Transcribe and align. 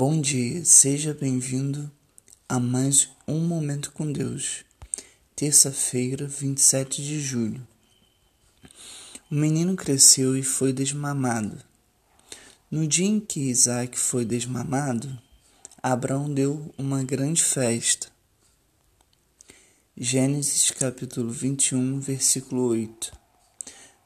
Bom 0.00 0.20
dia, 0.20 0.64
seja 0.64 1.12
bem-vindo 1.12 1.90
a 2.48 2.60
mais 2.60 3.08
um 3.26 3.40
Momento 3.40 3.90
com 3.90 4.12
Deus. 4.12 4.64
Terça-feira, 5.34 6.24
27 6.24 7.02
de 7.02 7.20
julho. 7.20 7.66
O 9.28 9.34
menino 9.34 9.74
cresceu 9.74 10.36
e 10.36 10.42
foi 10.44 10.72
desmamado. 10.72 11.60
No 12.70 12.86
dia 12.86 13.08
em 13.08 13.18
que 13.18 13.40
Isaac 13.50 13.98
foi 13.98 14.24
desmamado, 14.24 15.18
Abraão 15.82 16.32
deu 16.32 16.72
uma 16.78 17.02
grande 17.02 17.42
festa. 17.42 18.06
Gênesis 19.96 20.70
capítulo 20.70 21.32
21, 21.32 21.98
versículo 21.98 22.68
8. 22.68 23.12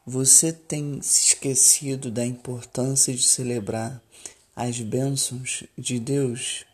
Você 0.07 0.55
tem 0.55 1.03
se 1.03 1.35
esquecido 1.35 2.11
da 2.11 2.25
importância 2.25 3.15
de 3.15 3.29
celebrar 3.29 4.03
as 4.55 4.81
bênçãos 4.81 5.65
de 5.77 5.99
Deus? 5.99 6.65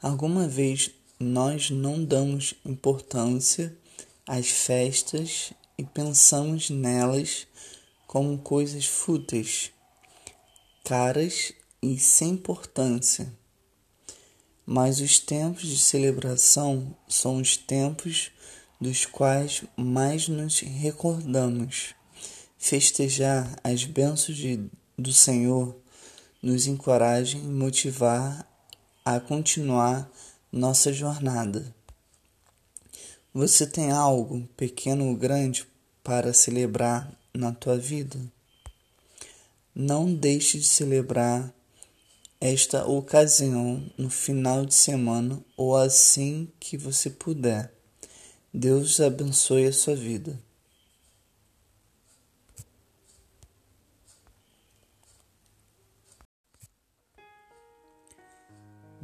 Alguma 0.00 0.48
vez 0.48 0.90
nós 1.18 1.70
não 1.70 2.04
damos 2.04 2.54
importância 2.64 3.76
às 4.26 4.48
festas 4.48 5.52
e 5.78 5.84
pensamos 5.84 6.70
nelas 6.70 7.46
como 8.06 8.38
coisas 8.38 8.86
fúteis, 8.86 9.70
caras 10.84 11.52
e 11.82 11.98
sem 11.98 12.30
importância. 12.30 13.32
Mas 14.64 15.00
os 15.00 15.18
tempos 15.18 15.62
de 15.62 15.78
celebração 15.78 16.96
são 17.08 17.38
os 17.38 17.56
tempos 17.56 18.30
dos 18.80 19.06
quais 19.06 19.64
mais 19.76 20.28
nos 20.28 20.60
recordamos. 20.60 21.94
Festejar 22.58 23.56
as 23.64 23.84
bênçãos 23.84 24.36
de, 24.36 24.68
do 24.96 25.12
Senhor 25.12 25.76
nos 26.42 26.66
encorajem 26.66 27.40
e 27.40 27.46
motivar 27.46 28.44
a 29.04 29.20
continuar 29.20 30.10
nossa 30.50 30.92
jornada. 30.92 31.74
Você 33.32 33.66
tem 33.66 33.92
algo, 33.92 34.46
pequeno 34.56 35.08
ou 35.08 35.16
grande, 35.16 35.66
para 36.02 36.32
celebrar 36.32 37.10
na 37.32 37.52
tua 37.52 37.78
vida? 37.78 38.18
Não 39.74 40.12
deixe 40.12 40.58
de 40.58 40.66
celebrar 40.66 41.54
esta 42.40 42.84
ocasião 42.86 43.88
no 43.96 44.10
final 44.10 44.66
de 44.66 44.74
semana 44.74 45.42
ou 45.56 45.76
assim 45.76 46.50
que 46.58 46.76
você 46.76 47.08
puder. 47.08 47.72
Deus 48.52 49.00
abençoe 49.00 49.66
a 49.66 49.72
sua 49.72 49.94
vida. 49.94 50.38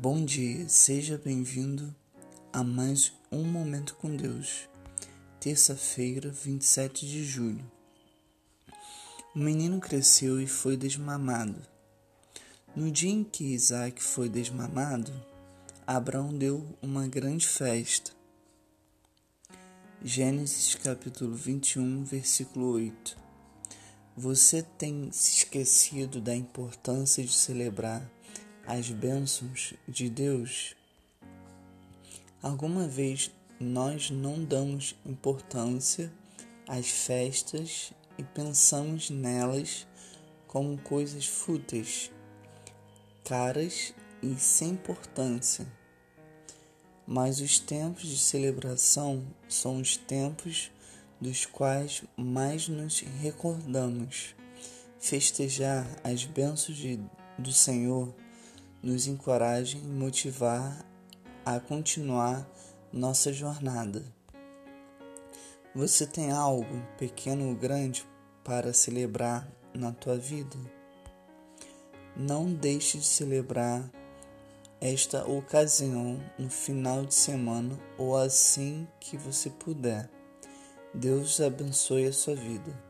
Bom 0.00 0.24
dia, 0.24 0.68
seja 0.68 1.18
bem-vindo 1.18 1.92
a 2.52 2.62
mais 2.62 3.12
um 3.32 3.42
Momento 3.42 3.96
com 3.96 4.14
Deus. 4.14 4.68
Terça-feira, 5.40 6.30
27 6.30 7.04
de 7.04 7.24
julho. 7.24 7.68
O 9.34 9.40
menino 9.40 9.80
cresceu 9.80 10.40
e 10.40 10.46
foi 10.46 10.76
desmamado. 10.76 11.60
No 12.76 12.92
dia 12.92 13.10
em 13.10 13.24
que 13.24 13.52
Isaac 13.52 14.00
foi 14.00 14.28
desmamado, 14.28 15.12
Abraão 15.84 16.32
deu 16.32 16.64
uma 16.80 17.08
grande 17.08 17.48
festa. 17.48 18.12
Gênesis 20.00 20.76
capítulo 20.76 21.34
21, 21.34 22.04
versículo 22.04 22.70
8. 22.74 23.18
Você 24.16 24.62
tem 24.62 25.10
se 25.10 25.38
esquecido 25.38 26.20
da 26.20 26.36
importância 26.36 27.24
de 27.24 27.32
celebrar 27.32 28.08
as 28.68 28.90
bênçãos 28.90 29.72
de 29.88 30.10
Deus? 30.10 30.76
Alguma 32.42 32.86
vez 32.86 33.30
nós 33.58 34.10
não 34.10 34.44
damos 34.44 34.94
importância 35.06 36.12
às 36.68 36.86
festas 36.86 37.94
e 38.18 38.22
pensamos 38.22 39.08
nelas 39.08 39.86
como 40.46 40.76
coisas 40.82 41.24
fúteis, 41.26 42.12
caras 43.24 43.94
e 44.22 44.34
sem 44.34 44.72
importância. 44.72 45.66
Mas 47.06 47.40
os 47.40 47.58
tempos 47.58 48.02
de 48.02 48.18
celebração 48.18 49.24
são 49.48 49.80
os 49.80 49.96
tempos 49.96 50.70
dos 51.18 51.46
quais 51.46 52.04
mais 52.14 52.68
nos 52.68 53.00
recordamos. 53.00 54.34
Festejar 55.00 55.86
as 56.04 56.24
bênçãos 56.24 56.76
de, 56.76 57.00
do 57.38 57.50
Senhor 57.50 58.14
nos 58.82 59.06
encorajem 59.06 59.80
e 59.82 59.88
motivar 59.88 60.84
a 61.44 61.58
continuar 61.58 62.48
nossa 62.92 63.32
jornada. 63.32 64.04
Você 65.74 66.06
tem 66.06 66.30
algo, 66.30 66.82
pequeno 66.96 67.48
ou 67.48 67.54
grande, 67.54 68.06
para 68.42 68.72
celebrar 68.72 69.48
na 69.74 69.92
tua 69.92 70.16
vida? 70.16 70.56
Não 72.16 72.52
deixe 72.52 72.98
de 72.98 73.04
celebrar 73.04 73.88
esta 74.80 75.28
ocasião 75.28 76.20
no 76.38 76.50
final 76.50 77.04
de 77.04 77.14
semana 77.14 77.78
ou 77.96 78.16
assim 78.16 78.86
que 79.00 79.16
você 79.16 79.50
puder. 79.50 80.08
Deus 80.94 81.40
abençoe 81.40 82.06
a 82.06 82.12
sua 82.12 82.34
vida. 82.34 82.87